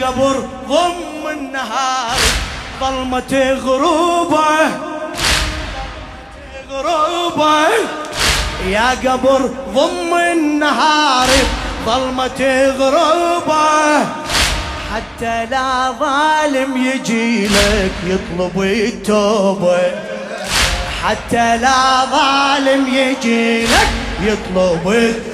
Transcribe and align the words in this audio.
يا 0.00 0.06
قبر 0.06 0.48
ضم 0.68 1.28
النهار 1.30 2.20
ظلمة 2.80 3.52
غروبه 3.64 4.48
غروبه. 6.70 7.66
يا 8.66 8.90
قبر 8.90 9.50
ضم 9.74 10.14
النهار 10.32 11.28
ظلمة 11.86 12.66
غروبه. 12.78 14.06
حتى 14.94 15.46
لا 15.46 15.90
ظالم 16.00 16.76
يجي 16.76 17.46
لك 17.46 17.92
يطلب 18.06 18.62
التوبة. 18.62 19.80
حتى 21.04 21.56
لا 21.56 22.04
ظالم 22.04 22.86
يجي 22.94 23.62
لك 23.62 23.90
يطلب 24.20 24.88
التوبة. 24.88 25.32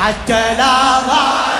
حتى 0.00 0.54
لا 0.54 1.00
ظالم 1.00 1.57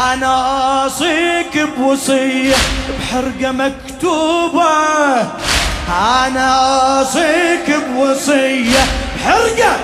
أنا 0.00 0.84
اوصيك 0.84 1.68
بوصية 1.78 2.54
بحرقة 2.98 3.52
مكتوبة. 3.52 5.20
أنا 5.88 6.48
اوصيك 7.00 7.76
بوصية 7.94 8.84
بحرقة 9.16 9.76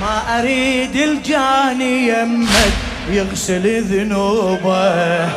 ما 0.00 0.38
أريد 0.38 0.96
الجاني 0.96 2.08
يمك 2.08 2.48
يغسل 3.10 3.82
ذنوبه. 3.82 5.28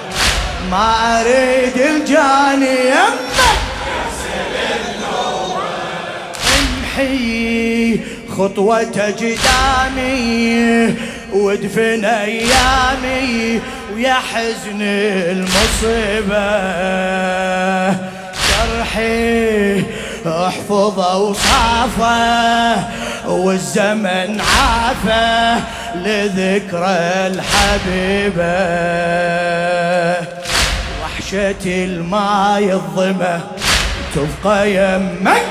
ما 0.71 1.21
أريد 1.21 1.77
الجاني 1.77 2.89
يمك 2.89 3.39
امحي 6.59 7.99
خطوة 8.37 8.79
قدامي 9.17 10.29
وادفن 11.33 12.05
ايامي 12.05 13.61
ويا 13.93 14.13
حزن 14.13 14.81
المصيبة. 15.31 16.49
جرحي 18.49 19.83
احفظه 20.25 21.17
وصافه 21.17 22.83
والزمن 23.29 24.41
عافه 24.41 25.59
لذكرى 25.95 26.99
الحبيبة. 27.27 28.59
وحشة 31.03 31.65
الماي 31.65 32.73
الظمة 32.73 33.41
تبقى 34.15 34.71
يمك 34.71 35.41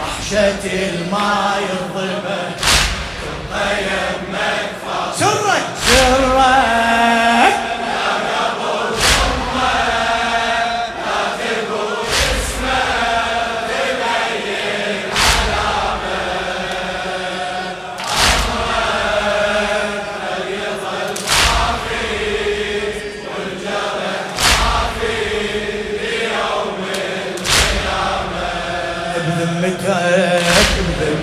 وحشة 0.00 0.64
الماي 0.64 1.64
الظلمة 1.72 2.43
تبقى 3.64 3.82
يمك 3.82 4.23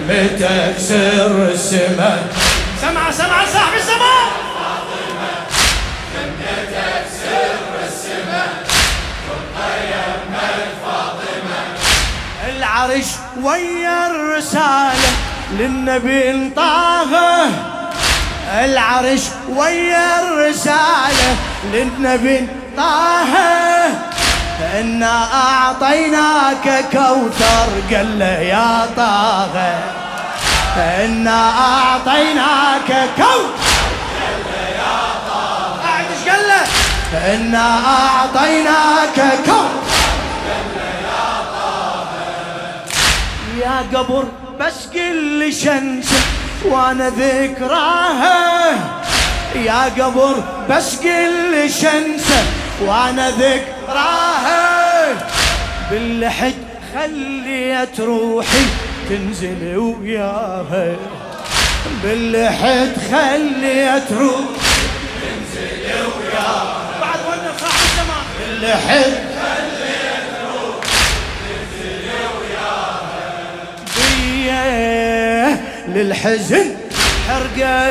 بذمتك 0.08 0.76
سر 0.80 1.50
السماء. 1.52 2.28
سمع 2.82 3.12
سمع 3.12 3.46
صاحب 3.46 3.74
السماء! 3.78 4.32
العرش 12.58 13.06
ويا 13.44 14.08
الرسالة 14.08 15.10
للنبي 15.52 16.32
انطاغه 16.32 17.48
العرش 18.66 19.22
ويا 19.50 20.20
الرسالة 20.24 21.36
للنبي 21.74 22.48
طه. 22.78 24.11
إنا 24.62 25.28
أعطيناك 25.34 26.86
كوثر 26.92 27.96
قال 27.96 28.20
له 28.20 28.26
يا 28.26 28.90
طاغة 28.98 29.80
إنا 30.78 31.50
أعطيناك 31.50 33.10
كوثر 33.18 33.82
قاعد 35.84 36.06
إيش 36.12 36.30
قال 36.30 36.42
له 36.48 37.34
إنا 37.34 37.80
أعطيناك 37.86 39.40
كوثر 39.46 39.82
يا 43.58 43.86
قبر 43.94 44.24
بس 44.60 44.88
قل 44.94 45.16
لي 45.16 45.52
وأنا 46.66 47.10
ذكراها 47.10 48.72
يا 49.56 49.84
قبر 50.00 50.36
بس 50.70 50.96
قل 50.96 51.52
لي 51.52 51.70
وأنا 52.82 53.30
ذكراها 53.30 53.71
باللحد 55.92 56.54
خليت 56.94 58.00
روحي 58.00 58.66
تنزل 59.10 59.78
وياها. 59.78 60.96
باللحد 62.04 62.92
خليت 63.12 64.12
روحي 64.12 64.82
تنزل 65.22 65.84
وياها. 65.86 67.00
بعد 67.02 67.20
وأنا 67.28 67.52
صاحب 67.60 67.82
الزمان؟ 67.84 68.26
باللحد 68.40 69.14
بيه 73.98 75.62
للحزن 75.88 76.76
حرقة 77.28 77.82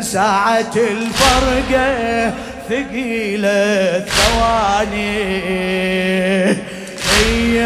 ساعة 0.00 0.72
الفرقة 0.76 2.32
ثقيلة 2.70 3.98
ثواني 3.98 5.16
هي 7.16 7.58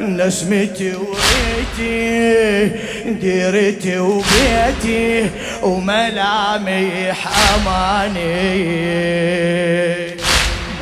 نسمتي 0.00 0.92
وريتي 0.94 2.68
ديرتي 3.06 3.98
وبيتي 3.98 5.30
وملامح 5.62 7.28
أماني 7.54 8.46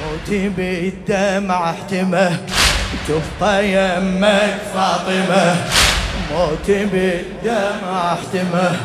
موتي 0.00 0.48
بالدمع 0.48 1.70
احتمه 1.70 2.38
تبقى 3.08 3.68
يمك 3.68 4.58
فاطمة. 4.74 5.56
موتي 6.32 6.84
بالدمع 6.84 8.12
احتمه. 8.12 8.76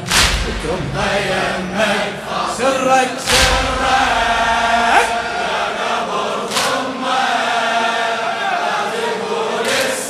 تبقى 0.64 1.10
يمك 1.22 2.14
سرك 2.58 3.10
سرك. 3.18 3.50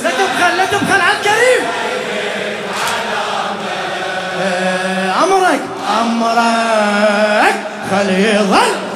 لا 0.02 0.10
تبخل 0.10 0.56
لا 0.56 0.64
تبخل 0.64 1.00
على 1.00 1.16
الكريم. 1.18 1.62
آه، 4.42 5.24
أمرك 5.24 5.60
أمرك 6.00 7.54
خلي 7.90 8.34
يظل 8.34 8.89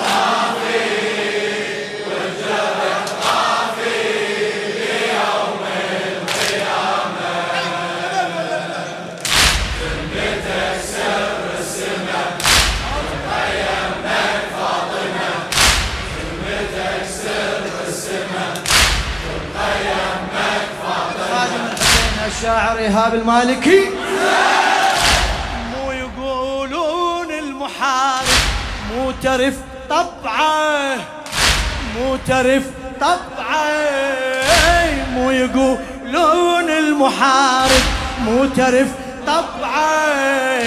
الشاعر 22.64 22.78
إيهاب 22.78 23.14
المالكي؟ 23.14 23.80
مو 25.72 25.92
يقولون 25.92 27.30
المحارب 27.30 28.28
مو 28.90 29.10
ترف 29.22 29.54
طبعه 29.90 30.96
مو 31.96 32.16
ترف 32.28 32.62
طبعه. 33.00 33.70
مو 35.14 35.30
يقولون 35.30 36.70
المحارب 36.70 37.84
مو 38.24 38.44
ترف 38.44 38.88
طبعه. 39.26 40.64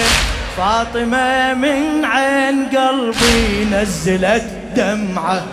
فاطمة 0.57 1.53
من 1.53 2.05
عين 2.05 2.69
قلبي 2.69 3.65
نزلت 3.71 4.45
دمعة. 4.75 5.43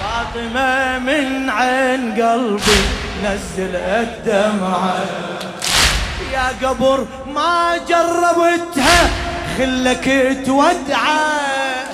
فاطمة 0.00 0.98
من 0.98 1.50
عين 1.50 2.22
قلبي 2.22 2.95
نزلت 3.24 4.10
دمعة 4.26 5.04
يا 6.32 6.68
قبر 6.68 7.06
ما 7.34 7.76
جربتها 7.88 9.10
خلك 9.58 10.36
تودعه. 10.46 11.86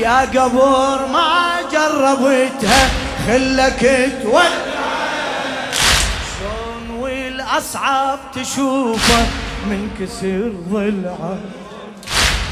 يا 0.00 0.20
قبر 0.20 1.06
ما 1.12 1.60
جربتها 1.72 2.90
خلك 3.26 4.12
تودعه. 4.22 4.48
شلون 6.38 7.00
والأصعب 7.00 8.18
تشوفه 8.34 9.26
من 9.66 9.90
كسر 10.00 10.52
ضلعه. 10.70 11.38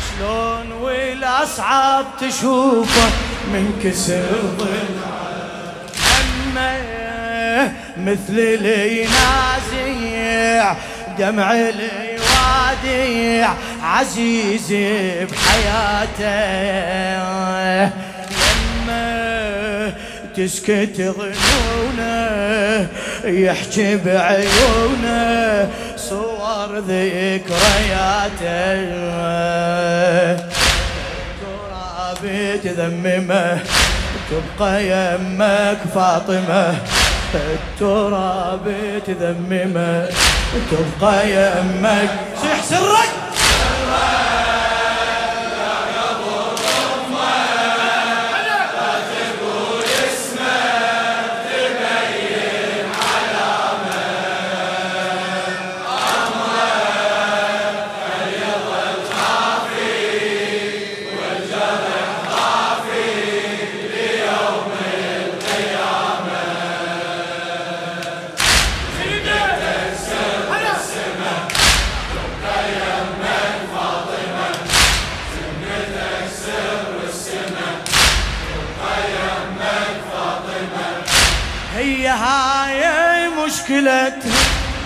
شلون 0.08 0.72
والأصعب 0.82 2.04
تشوفه 2.20 3.08
من 3.52 3.80
كسر 3.84 4.40
ضلعه. 4.58 5.16
مثل 7.98 8.38
الينازع 8.38 9.86
دمع 11.18 11.52
الوادع 11.52 13.48
عزيز 13.82 14.72
بحياته. 15.30 16.26
لما 18.86 19.92
تسكت 20.36 21.00
غنونه 21.00 22.88
يحكي 23.24 23.96
بعيونه 23.96 25.68
صور 25.96 26.78
ذكرياته. 26.78 28.36
تراب 31.40 32.22
تذممه 32.64 33.58
تبقى 34.30 34.74
يمك 34.84 35.78
فاطمة. 35.94 36.64
التراب 37.34 38.74
تذممه 39.06 40.08
تبقى 40.70 41.30
يمك. 41.30 42.10
صيح 42.42 42.62
سرك! 42.62 43.25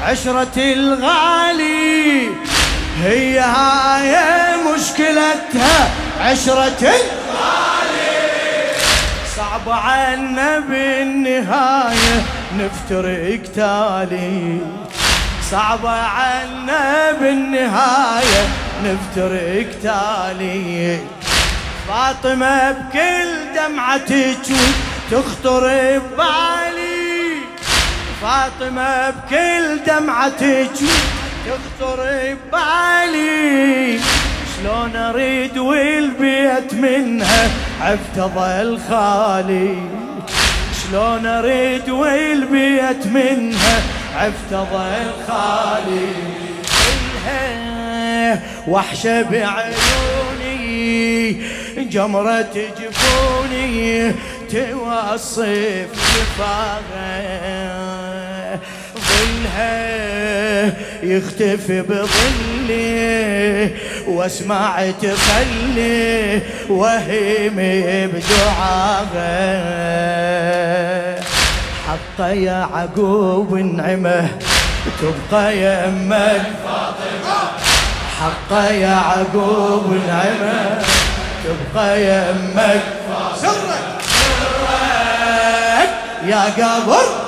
عشرة 0.02 0.56
الغالي. 0.56 2.29
هي 3.02 3.38
هاي 3.38 4.56
مشكلتها 4.75 5.91
عشرة 6.20 6.81
الغالي. 6.82 7.00
صعب 9.37 9.69
عنا 9.69 10.58
بالنهاية 10.58 12.23
نفترق 12.58 13.43
تالي. 13.56 14.58
صعب 15.50 15.87
عنا 15.87 17.12
بالنهاية 17.20 18.49
نفترق 18.85 19.67
تالي. 19.82 20.99
فاطمة 21.88 22.73
بكل 22.73 23.31
دمعتك 23.56 24.47
تخطر 25.11 25.64
ببالي. 25.99 27.10
فاطمة 28.23 29.11
بكل 29.11 29.79
دمعتك 29.87 30.71
تخطر 31.47 32.01
ببالي 32.53 34.01
شلون 34.57 34.97
أريد 34.97 35.59
والبيت 35.59 36.75
منها؟ 36.75 37.51
عفت 37.81 38.17
ظل 38.17 38.79
خالي. 38.91 39.77
شلون 40.83 41.27
أريد 41.27 41.91
والبيت 41.91 43.07
منها؟ 43.07 43.83
عفت 44.17 44.51
ظل 44.51 45.13
خالي. 45.29 46.09
إلها 47.27 48.43
وحشة 48.69 49.23
بعيوني 49.23 50.61
جمرة 51.77 52.57
جفوني 52.81 54.13
توصف 54.51 55.89
شفاها 55.95 57.90
ظلها 59.21 60.73
يختفي 61.03 61.83
بظلي 61.83 63.71
واسمع 64.09 64.91
تخلي 65.03 66.41
وهيم 66.69 67.57
بدعاها 68.13 69.41
حق 71.89 72.21
يا 72.21 72.69
عقوب 72.75 73.55
النعمة 73.55 74.29
تبقى 75.00 75.57
يمك 75.57 76.43
حق 78.21 78.53
يا 78.71 78.95
عقوب 78.95 79.93
النعمة 79.93 80.83
تبقى 81.45 82.03
يمك 82.03 82.83
سرك 83.41 84.00
سرك 84.07 85.91
يا 86.27 86.45
قبر. 86.45 87.20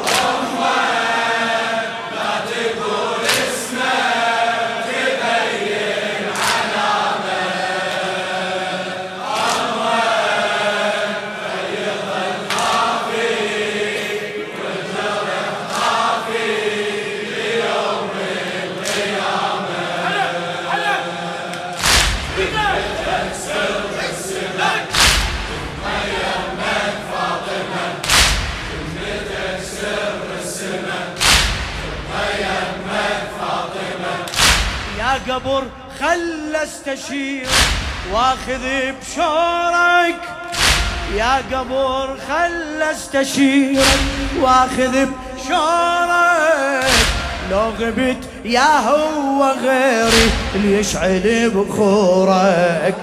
خل 36.93 36.99
استشير 36.99 37.49
واخذ 38.13 38.65
بشورك. 39.01 40.21
يا 41.15 41.37
قبر 41.53 42.17
خل 42.29 42.83
استشيرك 42.83 44.01
واخذ 44.41 45.07
بشورك. 45.07 46.93
لو 47.51 47.71
غبت 47.81 48.25
يا 48.45 48.79
هو 48.79 49.55
غيري 49.65 50.31
اللي 50.55 50.81
يشعل 50.81 51.51
بخورك. 51.55 52.97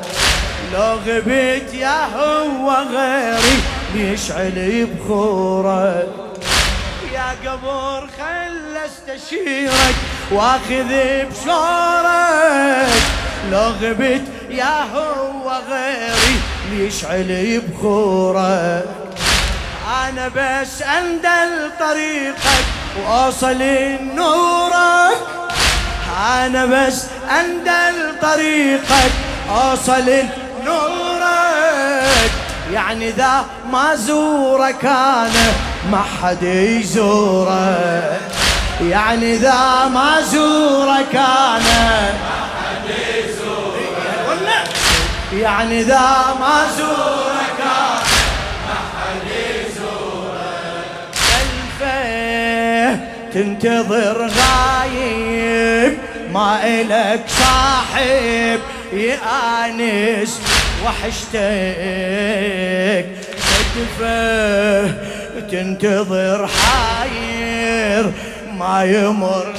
لو 0.73 0.93
غبت 1.07 1.73
يا 1.73 2.05
هو 2.15 2.71
غيري 2.71 3.61
اللي 3.93 4.13
يشعل 4.13 4.87
بخورك. 4.93 6.07
يا 7.13 7.35
قبر 7.45 8.09
خل 8.17 8.77
استشيرك 8.85 9.95
واخذ 10.31 10.91
بشورك. 11.31 12.89
لو 13.51 13.59
غبت 13.81 14.21
يا 14.49 14.83
هو 14.95 15.51
غيري 15.69 16.39
ليشعل 16.71 17.61
بخورك. 17.67 18.85
أنا 20.09 20.27
بس 20.27 20.81
اندل 20.81 21.71
طريقك 21.79 22.65
وأوصل 22.97 23.63
نورك 24.15 25.17
أنا 26.19 26.65
بس 26.65 27.05
اندل 27.39 28.19
طريقك 28.21 29.11
أوصل 29.49 30.05
نورك 30.65 32.31
يعني 32.73 33.11
ذا 33.11 33.45
ما 33.71 33.95
زورك 33.95 34.85
أنا 34.85 35.51
ما 35.91 36.03
حد 36.21 36.43
يزورك 36.43 38.21
يعني 38.81 39.35
ذا 39.37 39.89
ما 39.93 40.21
زورك 40.21 41.15
أنا 41.15 42.13
يعني 45.33 45.83
ذا 45.83 46.35
ما 46.39 46.67
زورك 46.77 47.59
ما 48.67 48.75
حد 48.93 49.27
يزورك 49.59 51.15
خلفه 51.15 52.99
تنتظر 53.33 54.17
غايب؟ 54.27 55.97
ما 56.33 56.65
إلك 56.65 57.23
صاحب 57.27 58.59
يآنس 58.93 60.41
وحشتك. 60.85 61.39
كتفه 63.37 64.87
تنتظر 65.51 66.47
حاير؟ 66.47 68.11
ما 68.57 68.83
يمر 68.83 69.53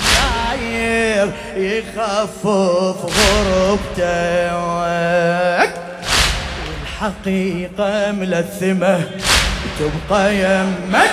داير 1.25 1.33
يخفف 1.57 2.99
غربتك. 3.05 4.01
والحقيقة 7.01 8.13
ملثمة 8.13 9.01
تبقى 9.79 10.35
يمك. 10.35 11.11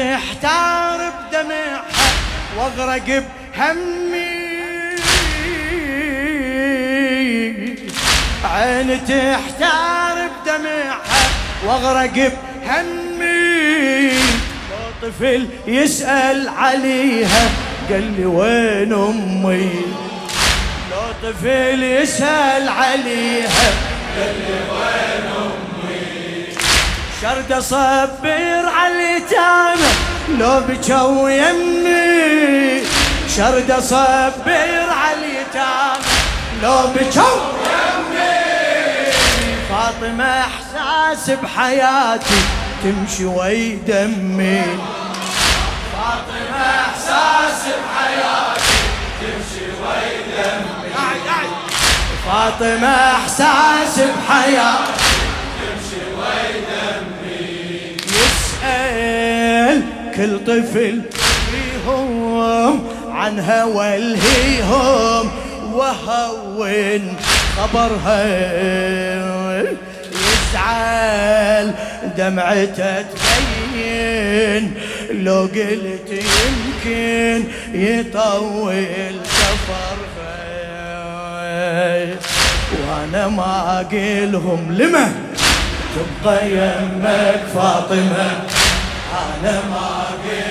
تحتار 0.00 1.12
بدمعها 1.30 2.08
واغرق 2.56 3.08
بهمي. 3.56 4.40
عيني 8.44 8.96
تحتار 8.96 10.16
بدمعها 10.28 11.22
واغرق 11.66 12.16
بهمي. 12.16 14.12
لو 14.70 14.86
طفل 15.02 15.42
يسأل 15.66 16.48
عليها 16.48 17.50
قال 17.90 18.06
لي 18.16 18.26
وين 18.26 18.92
أمي؟ 18.92 19.70
لو 20.90 21.06
طفل 21.22 21.82
يسأل 21.82 22.68
عليها 22.68 23.68
قال 24.16 24.34
لي 24.46 24.58
وين 24.72 25.26
أمي؟ 25.36 25.59
شرد 27.22 27.52
اصبر 27.52 28.68
على 28.76 28.92
اليتامى 28.92 29.90
لو 30.38 30.60
بجو 30.60 31.28
يمي. 31.28 32.82
شرد 33.36 33.70
اصبر 33.70 34.88
على 34.90 35.16
اليتامى 35.16 36.04
لو 36.62 36.86
بجو 36.86 37.36
يمي. 37.66 39.12
فاطمة 39.68 40.40
إحساس 40.40 41.30
بحياتي 41.30 42.40
تمشي 42.82 43.24
ويدمي. 43.24 44.62
فاطمة 45.92 46.64
إحساس 46.80 47.62
بحياتي 47.66 48.78
تمشي 49.20 49.66
ويدمي. 49.82 50.90
فاطمة 52.26 52.94
إحساس 53.12 53.98
بحياتي 53.98 55.09
كل 60.20 60.38
طفل 60.44 61.00
فيهم 61.50 62.80
عن 63.10 63.40
هوى 63.40 63.96
الهيهم 63.96 65.30
وهون 65.72 67.16
خبرها 67.56 68.24
يزعل 70.12 71.74
دمعته 72.16 73.02
تبين. 73.02 74.74
لو 75.10 75.40
قلت 75.40 76.10
يمكن 76.10 77.44
يطول 77.74 79.14
سفرها. 79.24 80.36
وأنا 82.88 83.28
ما 83.28 83.80
أقلهم. 83.80 84.72
لمه 84.72 85.12
تبقى 85.94 86.50
يمك 86.50 87.42
فاطمة. 87.54 88.49
Namaste. 89.42 90.49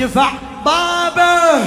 والدفع 0.00 0.28
بابه! 0.64 1.64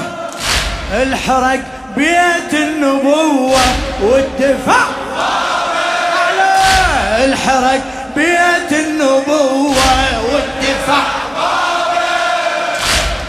الحرق 0.91 1.59
بيت 1.95 2.53
النبوة 2.53 3.61
والدفع 4.01 4.81
أعلى 5.19 7.25
الحرق 7.25 7.81
بيت 8.15 8.71
النبوة 8.71 9.75
والدفع 10.25 11.03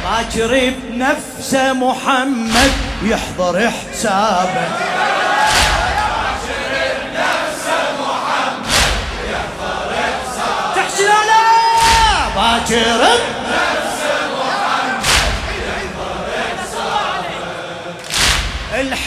باكر 0.05 0.73
بنفسه 0.91 1.73
محمد 1.73 2.73
يحضر 3.03 3.71
حسابه. 3.71 4.69
باكر 12.37 13.30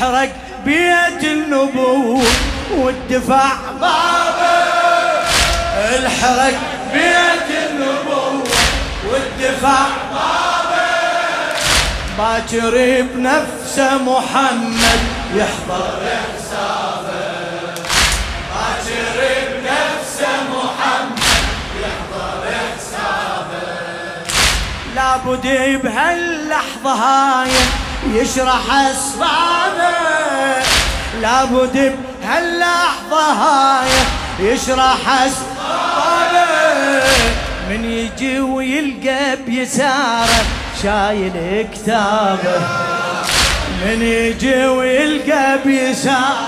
الحرق 0.03 0.29
بيت 0.65 1.23
النبوة 1.23 2.23
والدفاع. 2.71 3.51
بابه 3.81 4.63
الحرق 5.97 6.59
بيت 6.93 7.49
النبوة 7.69 8.43
والدفاع. 9.11 9.87
بابه 10.13 10.83
باكر 12.17 13.01
بنفسه 13.13 13.97
محمد 13.97 14.99
يحضر 15.35 15.99
حسابه 16.35 17.23
باكر 18.49 19.19
بنفسه 19.49 20.43
محمد 20.51 21.19
يحضر 21.81 22.43
حسابه 22.75 23.63
لا 24.95 25.17
لابد 25.17 25.81
بهاللحظة 25.83 26.93
هاي 26.93 27.49
يشرح 28.13 28.73
أسراره 28.73 30.63
لابد 31.21 31.95
بهاللحظة 32.21 33.31
هاي 33.31 33.89
يشرح 34.39 35.09
أسراره 35.09 36.53
من 37.69 37.85
يجي 37.85 38.39
ويلقى 38.39 39.35
بيساره 39.47 40.45
شايل 40.83 41.67
كتابه. 41.73 42.59
من 43.85 44.01
يجي 44.01 44.65
ويلقى 44.65 45.57
بيساره 45.65 46.47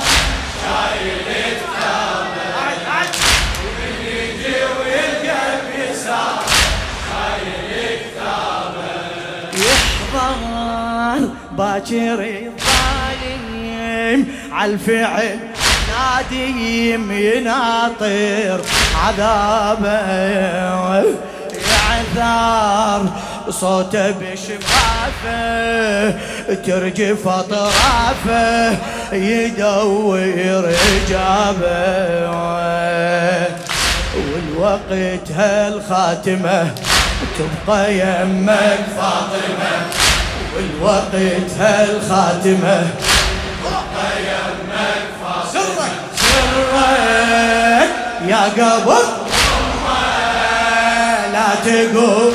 شايل 0.62 1.54
باكر 11.57 12.19
الظالم 12.19 14.25
عالفعل 14.51 15.39
ناديم 15.89 17.12
يناطر 17.12 18.62
عذابه 19.03 20.07
يعثار 21.71 23.01
صوته 23.50 24.12
بشفافه 24.12 26.12
ترجف 26.53 27.27
أطرافه 27.27 28.77
يدور 29.13 30.74
إجابه. 30.95 32.35
والوقت 34.15 35.31
هالخاتمة 35.31 36.71
تبقى 37.38 37.93
يمك 37.93 38.79
فاطمة. 38.97 39.94
والوقت 40.55 41.15
هالخاتمة 41.59 42.88
سرك. 45.53 45.91
سرك. 46.15 47.89
يا 48.27 48.43
قبر. 48.57 49.03
لا 51.33 51.55
تقول. 51.65 52.33